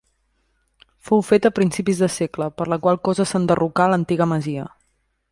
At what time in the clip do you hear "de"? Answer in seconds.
2.03-2.09